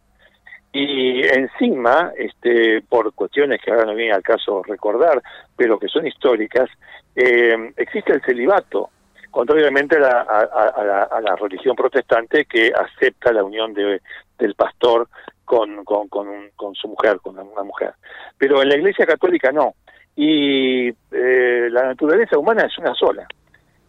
Y 0.71 1.23
encima, 1.23 2.11
este, 2.15 2.83
por 2.83 3.11
cuestiones 3.15 3.59
que 3.59 3.71
ahora 3.71 3.85
no 3.85 3.95
viene 3.95 4.13
al 4.13 4.21
caso 4.21 4.61
recordar, 4.61 5.21
pero 5.57 5.79
que 5.79 5.87
son 5.87 6.05
históricas, 6.05 6.69
eh, 7.15 7.73
existe 7.75 8.13
el 8.13 8.21
celibato, 8.21 8.91
contrariamente 9.31 9.95
a 9.97 9.99
la, 9.99 10.21
a, 10.21 11.21
la, 11.21 11.35
religión 11.35 11.75
protestante 11.75 12.45
que 12.45 12.71
acepta 12.71 13.31
la 13.31 13.43
unión 13.43 13.73
de, 13.73 14.01
del 14.37 14.53
pastor 14.53 15.07
con, 15.43 15.83
con, 15.83 16.07
con, 16.07 16.75
su 16.75 16.87
mujer, 16.87 17.19
con 17.21 17.37
una 17.37 17.63
mujer. 17.63 17.93
Pero 18.37 18.61
en 18.61 18.69
la 18.69 18.75
iglesia 18.75 19.07
católica 19.07 19.51
no. 19.51 19.73
Y 20.15 20.89
eh, 20.89 21.67
la 21.71 21.83
naturaleza 21.87 22.37
humana 22.37 22.65
es 22.65 22.77
una 22.77 22.93
sola. 22.93 23.27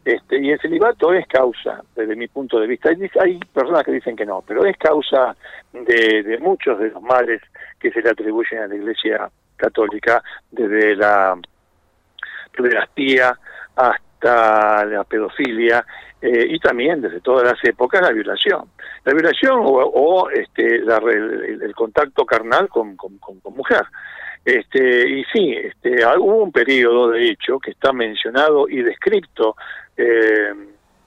Este, 0.05 0.39
y 0.39 0.51
el 0.51 0.61
celibato 0.61 1.13
es 1.13 1.27
causa, 1.27 1.83
desde 1.95 2.17
mi 2.17 2.27
punto 2.29 2.59
de 2.59 2.67
vista, 2.67 2.89
hay, 2.89 3.39
personas 3.53 3.85
que 3.85 3.93
dicen 3.93 4.17
que 4.17 4.25
no, 4.25 4.43
pero 4.47 4.65
es 4.65 4.77
causa 4.79 5.37
de, 5.73 6.39
muchos 6.41 6.79
de 6.79 6.89
los 6.91 7.03
males 7.03 7.43
que 7.79 7.91
se 7.91 8.01
le 8.01 8.11
atribuyen 8.11 8.63
a 8.63 8.67
la 8.67 8.77
Iglesia 8.77 9.31
Católica, 9.57 10.23
desde 10.51 10.97
la 10.97 11.39
pederastía 12.51 13.39
hasta 13.77 14.85
la 14.87 15.05
pedofilia 15.05 15.85
eh, 16.23 16.47
y 16.49 16.59
también 16.59 17.03
desde 17.03 17.21
todas 17.21 17.45
las 17.45 17.63
épocas 17.65 18.01
la 18.01 18.11
violación. 18.11 18.71
La 19.05 19.13
violación 19.13 19.61
o, 19.63 20.31
este, 20.31 20.77
el, 20.77 21.75
contacto 21.75 22.25
carnal 22.25 22.69
con 22.69 22.97
mujer. 23.55 23.85
Este, 24.45 25.09
y 25.09 25.25
sí, 25.33 25.53
este, 25.53 26.05
hubo 26.19 26.43
un 26.43 26.53
periodo, 26.53 27.11
de 27.11 27.29
hecho, 27.29 27.59
que 27.59 27.73
está 27.73 27.93
mencionado 27.93 28.69
y 28.69 28.83
descrito, 28.83 29.57
eh, 30.01 30.53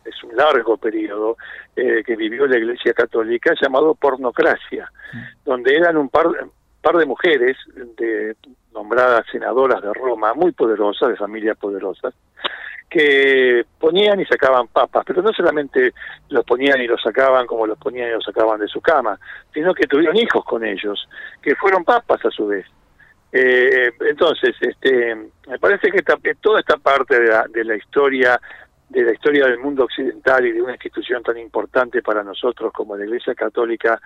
es 0.06 0.24
un 0.24 0.36
largo 0.36 0.78
periodo, 0.78 1.38
eh, 1.76 2.04
que 2.06 2.16
vivió 2.16 2.46
la 2.46 2.58
Iglesia 2.58 2.94
Católica, 2.94 3.54
llamado 3.60 3.96
pornocracia, 3.96 4.90
mm. 5.14 5.18
donde 5.46 5.76
eran 5.76 5.98
un 5.98 6.10
par, 6.10 6.28
par 6.82 6.98
de 6.98 7.06
mujeres 7.06 7.58
de, 7.98 8.36
nombradas 8.74 9.26
senadoras 9.32 9.82
de 9.82 9.94
Roma, 9.94 10.34
muy 10.34 10.52
poderosas, 10.52 11.10
de 11.10 11.16
familias 11.16 11.58
poderosas, 11.58 12.14
que 12.90 13.66
ponían 13.80 14.20
y 14.20 14.26
sacaban 14.26 14.68
papas, 14.68 15.04
pero 15.08 15.22
no 15.22 15.32
solamente 15.32 15.94
los 16.30 16.46
ponían 16.46 16.82
y 16.82 16.88
los 16.88 17.02
sacaban 17.02 17.48
como 17.48 17.66
los 17.66 17.78
ponían 17.78 18.10
y 18.10 18.12
los 18.12 18.24
sacaban 18.24 18.60
de 18.60 18.68
su 18.68 18.82
cama, 18.82 19.18
sino 19.54 19.74
que 19.74 19.88
tuvieron 19.88 20.16
hijos 20.18 20.44
con 20.46 20.64
ellos, 20.64 21.08
que 21.42 21.56
fueron 21.56 21.84
papas 21.84 22.24
a 22.26 22.30
su 22.30 22.48
vez. 22.48 22.66
Eh, 23.32 23.92
entonces, 24.02 24.56
este, 24.62 25.16
me 25.48 25.58
parece 25.58 25.90
que 25.90 26.04
toda 26.36 26.60
esta 26.60 26.78
parte 26.78 27.20
de 27.20 27.28
la, 27.30 27.48
de 27.50 27.64
la 27.64 27.76
historia 27.76 28.40
de 28.94 29.06
la 29.06 29.14
historia 29.14 29.48
del 29.48 29.58
mundo 29.58 29.86
occidental 29.86 30.46
y 30.46 30.52
de 30.52 30.62
una 30.62 30.74
institución 30.74 31.24
tan 31.24 31.38
importante 31.40 32.04
para 32.04 32.24
nosotros 32.24 32.72
como 32.72 32.96
la 32.96 33.06
Iglesia 33.06 33.34
Católica 33.34 34.00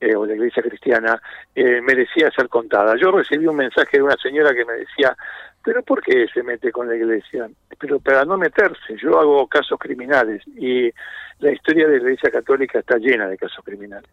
eh, 0.00 0.16
o 0.16 0.26
la 0.26 0.34
Iglesia 0.34 0.62
Cristiana 0.62 1.22
eh, 1.54 1.80
merecía 1.80 2.28
ser 2.32 2.48
contada. 2.48 2.96
Yo 2.96 3.12
recibí 3.12 3.46
un 3.46 3.56
mensaje 3.56 3.98
de 3.98 4.02
una 4.02 4.16
señora 4.16 4.52
que 4.52 4.64
me 4.64 4.72
decía, 4.72 5.16
pero 5.62 5.82
¿por 5.82 6.02
qué 6.02 6.26
se 6.34 6.42
mete 6.42 6.72
con 6.72 6.88
la 6.88 6.96
Iglesia? 6.96 7.48
Pero 7.78 8.00
para 8.00 8.24
no 8.24 8.36
meterse, 8.36 8.96
yo 9.00 9.20
hago 9.20 9.46
casos 9.46 9.78
criminales 9.78 10.42
y 10.48 10.90
la 11.38 11.52
historia 11.52 11.86
de 11.86 11.98
la 11.98 12.02
Iglesia 12.02 12.30
Católica 12.30 12.80
está 12.80 12.96
llena 12.98 13.28
de 13.28 13.38
casos 13.38 13.64
criminales. 13.64 14.10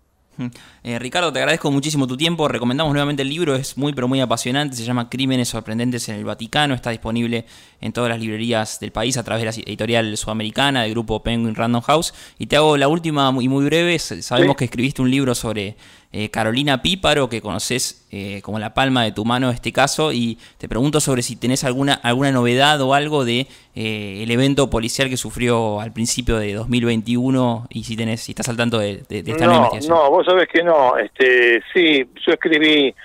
Eh, 0.84 1.00
Ricardo, 1.00 1.34
te 1.34 1.40
agradezco 1.40 1.72
muchísimo 1.72 2.08
tu 2.08 2.16
tiempo. 2.16 2.48
Recomendamos 2.48 2.94
nuevamente 2.94 3.24
el 3.24 3.30
libro, 3.30 3.56
es 3.56 3.78
muy 3.78 3.94
pero 3.94 4.08
muy 4.08 4.22
apasionante. 4.22 4.76
Se 4.76 4.84
llama 4.84 5.10
Crímenes 5.10 5.50
sorprendentes 5.50 6.08
en 6.10 6.16
el 6.16 6.26
Vaticano. 6.26 6.74
Está 6.74 6.92
disponible 6.92 7.46
en 7.82 7.92
todas 7.92 8.10
las 8.10 8.20
librerías 8.20 8.80
del 8.80 8.92
país 8.92 9.18
a 9.18 9.24
través 9.24 9.42
de 9.42 9.46
la 9.46 9.70
editorial 9.70 10.18
sudamericana 10.18 10.84
del 10.84 10.92
grupo 10.92 11.22
Penguin 11.22 11.56
Random 11.56 11.82
House. 11.82 12.14
Y 12.38 12.48
te 12.48 12.56
hago 12.56 12.78
la 12.78 12.88
última 12.88 13.34
y 13.40 13.48
muy 13.48 13.66
breve. 13.66 14.00
Sabemos 14.00 14.56
que 14.56 14.66
escribiste 14.66 15.02
un 15.02 15.12
libro 15.12 15.36
sobre 15.36 15.76
eh, 16.12 16.32
Carolina 16.32 16.82
Píparo, 16.82 17.30
que 17.30 17.40
conoces 17.40 18.08
eh, 18.12 18.42
como 18.42 18.58
la 18.58 18.74
palma 18.74 19.04
de 19.04 19.12
tu 19.12 19.26
mano 19.26 19.52
este 19.52 19.72
caso, 19.72 20.12
y 20.12 20.40
te 20.58 20.68
pregunto 20.68 21.00
sobre 21.00 21.22
si 21.22 21.36
tenés 21.36 21.64
alguna, 21.64 21.94
alguna 21.94 22.32
novedad 22.32 22.82
o 22.82 22.96
algo 22.96 23.26
de 23.26 23.46
eh, 23.76 24.24
el 24.24 24.32
evento 24.32 24.72
policial 24.72 25.08
que 25.08 25.18
sufrió 25.18 25.80
al 25.80 25.94
principio 25.94 26.40
de 26.40 26.56
2021 26.56 27.68
y 27.70 27.84
si 27.84 27.96
tenés, 27.96 28.22
si 28.22 28.32
estás 28.32 28.50
al 28.50 28.58
tanto 28.58 28.80
de, 28.80 29.04
esta 29.08 29.46
no, 29.46 29.56
investigación. 29.56 29.96
No, 29.96 30.10
vos 30.10 30.26
sabés 30.26 30.48
que 30.48 30.64
no. 30.64 30.98
Este, 30.98 31.62
sí, 31.72 32.04
yo 32.26 32.34
escribí, 32.34 32.96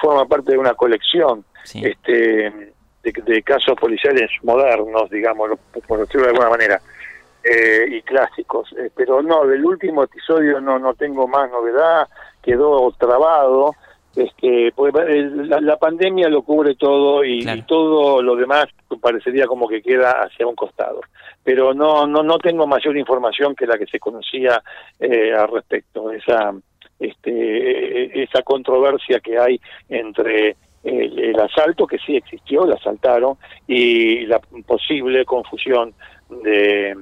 forma 0.00 0.26
parte 0.26 0.50
de 0.50 0.58
una 0.58 0.74
colección 0.74 1.44
este, 1.72 2.72
de, 3.04 3.42
casos 3.44 3.78
policiales 3.78 4.28
modernos, 4.42 5.08
digamos, 5.10 5.48
por 5.86 6.00
decirlo 6.00 6.26
de 6.26 6.30
alguna 6.32 6.50
manera. 6.50 6.80
y 7.88 8.02
clásicos, 8.02 8.74
pero 8.96 9.22
no, 9.22 9.46
del 9.46 9.64
último 9.64 10.02
episodio 10.02 10.60
no 10.60 10.78
no 10.78 10.94
tengo 10.94 11.26
más 11.26 11.50
novedad, 11.50 12.08
quedó 12.42 12.90
trabado. 12.98 13.74
Este, 14.14 14.72
pues, 14.76 14.92
la, 14.92 15.76
pandemia 15.78 16.28
lo 16.28 16.42
cubre 16.42 16.74
todo 16.74 17.24
y, 17.24 17.46
todo 17.62 18.20
lo 18.20 18.36
demás 18.36 18.66
parecería 19.00 19.46
como 19.46 19.66
que 19.66 19.80
queda 19.80 20.22
hacia 20.22 20.46
un 20.46 20.54
costado. 20.54 21.00
Pero 21.42 21.72
no, 21.72 22.06
no, 22.06 22.22
no 22.22 22.38
tengo 22.38 22.66
mayor 22.66 22.96
información 22.98 23.54
que 23.54 23.66
la 23.66 23.78
que 23.78 23.86
se 23.86 23.98
conocía 23.98 24.62
eh, 25.00 25.32
al 25.32 25.48
respecto. 25.48 26.10
Esa, 26.12 26.52
este, 27.00 28.22
esa 28.22 28.42
controversia 28.42 29.20
que 29.20 29.38
hay 29.38 29.58
entre 29.88 30.56
el, 30.84 31.38
asalto, 31.38 31.86
que 31.86 31.98
sí 31.98 32.16
existió, 32.16 32.66
la 32.66 32.74
asaltaron, 32.74 33.36
y 33.66 34.26
la 34.26 34.40
posible 34.66 35.24
confusión 35.24 35.94
de 36.42 36.96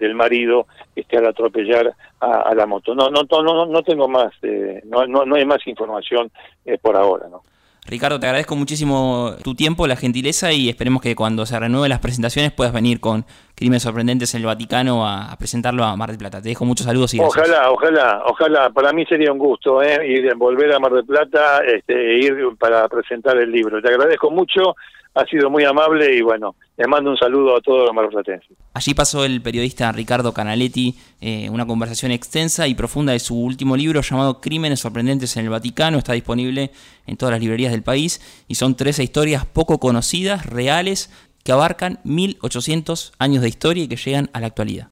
del 0.00 0.14
marido 0.14 0.66
este, 0.96 1.18
al 1.18 1.26
atropellar 1.26 1.94
a, 2.20 2.54
la 2.54 2.66
moto. 2.66 2.94
No, 2.94 3.08
no, 3.10 3.22
no, 3.42 3.66
no 3.66 3.82
tengo 3.82 4.08
más, 4.08 4.32
eh, 4.42 4.82
no, 4.84 5.06
no, 5.06 5.24
no 5.24 5.36
hay 5.36 5.44
más 5.44 5.66
información 5.66 6.30
eh, 6.64 6.78
por 6.78 6.96
ahora, 6.96 7.28
¿no? 7.28 7.42
Ricardo, 7.86 8.20
te 8.20 8.26
agradezco 8.26 8.54
muchísimo 8.56 9.32
tu 9.42 9.54
tiempo, 9.54 9.86
la 9.86 9.96
gentileza 9.96 10.52
y 10.52 10.68
esperemos 10.68 11.02
que 11.02 11.16
cuando 11.16 11.46
se 11.46 11.58
renueven 11.58 11.88
las 11.88 11.98
presentaciones 11.98 12.52
puedas 12.52 12.72
venir 12.72 13.00
con 13.00 13.24
Crímenes 13.54 13.82
Sorprendentes 13.82 14.34
en 14.34 14.42
el 14.42 14.46
Vaticano 14.46 15.08
a, 15.08 15.34
presentarlo 15.38 15.82
a 15.82 15.96
Mar 15.96 16.10
del 16.10 16.18
Plata. 16.18 16.42
Te 16.42 16.50
dejo 16.50 16.64
muchos 16.64 16.86
saludos 16.86 17.14
y 17.14 17.18
gracias. 17.18 17.48
Ojalá, 17.48 17.70
ojalá, 17.70 18.22
ojalá. 18.26 18.70
Para 18.70 18.92
mí 18.92 19.04
sería 19.06 19.32
un 19.32 19.38
gusto 19.38 19.82
¿eh? 19.82 20.06
ir, 20.06 20.34
volver 20.36 20.72
a 20.72 20.78
Mar 20.78 20.92
del 20.92 21.04
Plata 21.04 21.62
este, 21.64 21.94
e 21.94 22.18
ir 22.24 22.36
para 22.58 22.86
presentar 22.88 23.36
el 23.38 23.50
libro. 23.50 23.80
Te 23.80 23.88
agradezco 23.88 24.30
mucho 24.30 24.76
ha 25.14 25.24
sido 25.26 25.50
muy 25.50 25.64
amable 25.64 26.16
y 26.16 26.22
bueno, 26.22 26.54
le 26.76 26.86
mando 26.86 27.10
un 27.10 27.16
saludo 27.16 27.56
a 27.56 27.60
todos 27.60 27.86
los 27.86 27.94
marplatenses. 27.94 28.56
Allí 28.72 28.94
pasó 28.94 29.24
el 29.24 29.42
periodista 29.42 29.90
Ricardo 29.92 30.32
Canaletti 30.32 30.94
eh, 31.20 31.50
una 31.50 31.66
conversación 31.66 32.12
extensa 32.12 32.68
y 32.68 32.74
profunda 32.74 33.12
de 33.12 33.18
su 33.18 33.38
último 33.38 33.76
libro 33.76 34.00
llamado 34.00 34.40
Crímenes 34.40 34.80
sorprendentes 34.80 35.36
en 35.36 35.44
el 35.44 35.50
Vaticano. 35.50 35.98
Está 35.98 36.12
disponible 36.12 36.70
en 37.06 37.16
todas 37.16 37.32
las 37.32 37.40
librerías 37.40 37.72
del 37.72 37.82
país 37.82 38.44
y 38.48 38.54
son 38.54 38.76
13 38.76 39.02
historias 39.02 39.44
poco 39.44 39.78
conocidas, 39.78 40.46
reales, 40.46 41.10
que 41.44 41.52
abarcan 41.52 41.98
1800 42.04 43.12
años 43.18 43.42
de 43.42 43.48
historia 43.48 43.84
y 43.84 43.88
que 43.88 43.96
llegan 43.96 44.30
a 44.32 44.40
la 44.40 44.46
actualidad. 44.46 44.88